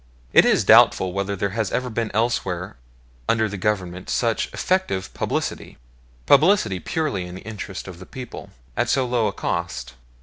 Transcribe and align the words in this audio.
It 0.33 0.45
is 0.45 0.63
doubtful 0.63 1.13
whether 1.13 1.35
there 1.35 1.51
has 1.51 1.71
ever 1.71 1.87
been 1.91 2.09
elsewhere 2.15 2.75
under 3.29 3.47
the 3.47 3.55
Government 3.55 4.09
such 4.09 4.51
effective 4.51 5.13
publicity 5.13 5.77
publicity 6.25 6.79
purely 6.79 7.27
in 7.27 7.35
the 7.35 7.41
interest 7.41 7.87
of 7.87 7.99
the 7.99 8.07
people 8.07 8.49
at 8.75 8.89
so 8.89 9.05
low 9.05 9.27
a 9.27 9.31
cost. 9.31 9.93